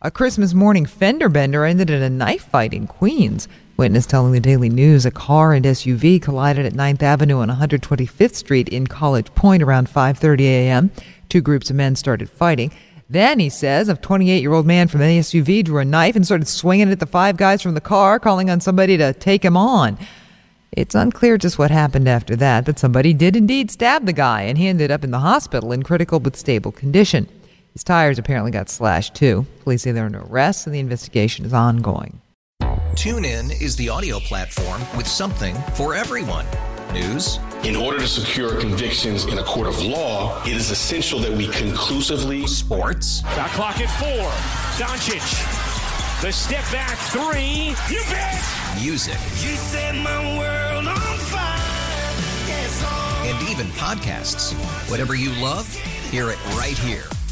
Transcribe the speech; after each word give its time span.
A 0.00 0.12
Christmas 0.12 0.54
morning 0.54 0.86
fender 0.86 1.28
bender 1.28 1.64
ended 1.64 1.90
in 1.90 2.02
a 2.02 2.08
knife 2.08 2.44
fight 2.44 2.72
in 2.72 2.86
Queens. 2.86 3.48
Witness 3.76 4.06
telling 4.06 4.30
the 4.30 4.38
Daily 4.38 4.68
News 4.68 5.04
a 5.04 5.10
car 5.10 5.52
and 5.52 5.64
SUV 5.64 6.22
collided 6.22 6.64
at 6.64 6.74
9th 6.74 7.02
Avenue 7.02 7.40
and 7.40 7.50
125th 7.50 8.36
Street 8.36 8.68
in 8.68 8.86
College 8.86 9.34
Point 9.34 9.60
around 9.60 9.88
5:30 9.88 10.42
a.m. 10.42 10.92
Two 11.28 11.40
groups 11.40 11.68
of 11.68 11.74
men 11.74 11.96
started 11.96 12.30
fighting. 12.30 12.70
Then, 13.10 13.40
he 13.40 13.48
says, 13.48 13.88
a 13.88 13.96
28 13.96 14.40
year 14.40 14.52
old 14.52 14.66
man 14.66 14.86
from 14.86 15.00
the 15.00 15.18
SUV 15.18 15.64
drew 15.64 15.80
a 15.80 15.84
knife 15.84 16.14
and 16.14 16.24
started 16.24 16.46
swinging 16.46 16.86
it 16.86 16.92
at 16.92 17.00
the 17.00 17.06
five 17.06 17.36
guys 17.36 17.60
from 17.60 17.74
the 17.74 17.80
car, 17.80 18.20
calling 18.20 18.48
on 18.48 18.60
somebody 18.60 18.96
to 18.98 19.12
take 19.14 19.44
him 19.44 19.56
on. 19.56 19.98
It's 20.70 20.94
unclear 20.94 21.38
just 21.38 21.58
what 21.58 21.72
happened 21.72 22.06
after 22.06 22.36
that, 22.36 22.66
but 22.66 22.78
somebody 22.78 23.14
did 23.14 23.34
indeed 23.34 23.72
stab 23.72 24.06
the 24.06 24.12
guy, 24.12 24.42
and 24.42 24.58
he 24.58 24.68
ended 24.68 24.92
up 24.92 25.02
in 25.02 25.10
the 25.10 25.18
hospital 25.18 25.72
in 25.72 25.82
critical 25.82 26.20
but 26.20 26.36
stable 26.36 26.70
condition. 26.70 27.26
His 27.78 27.84
tires 27.84 28.18
apparently 28.18 28.50
got 28.50 28.68
slashed 28.68 29.14
too. 29.14 29.46
Police 29.62 29.82
say 29.82 29.92
there 29.92 30.04
are 30.04 30.10
no 30.10 30.26
arrests, 30.28 30.66
and 30.66 30.74
the 30.74 30.80
investigation 30.80 31.44
is 31.44 31.52
ongoing. 31.52 32.20
TuneIn 32.96 33.62
is 33.62 33.76
the 33.76 33.88
audio 33.88 34.18
platform 34.18 34.80
with 34.96 35.06
something 35.06 35.54
for 35.74 35.94
everyone. 35.94 36.44
News. 36.92 37.38
In 37.62 37.76
order 37.76 38.00
to 38.00 38.08
secure 38.08 38.58
convictions 38.58 39.26
in 39.26 39.38
a 39.38 39.44
court 39.44 39.68
of 39.68 39.80
law, 39.80 40.42
it 40.42 40.56
is 40.56 40.72
essential 40.72 41.20
that 41.20 41.30
we 41.30 41.46
conclusively. 41.46 42.48
Sports. 42.48 43.22
Got 43.36 43.50
clock 43.50 43.80
at 43.80 43.90
four. 44.00 44.28
Doncic. 44.84 45.22
The 46.20 46.32
step 46.32 46.64
back 46.72 46.98
three. 46.98 47.76
You 47.94 48.02
bet. 48.10 48.42
Music. 48.82 49.14
You 49.40 49.54
set 49.54 49.94
my 49.94 50.36
world 50.36 50.88
on 50.88 51.18
fire. 51.30 51.60
Yes. 52.48 52.84
And 53.22 53.48
even 53.48 53.68
podcasts. 53.74 54.52
Whatever 54.90 55.14
you 55.14 55.30
love, 55.40 55.72
hear 56.10 56.30
it 56.30 56.44
right 56.56 56.76
here 56.78 57.04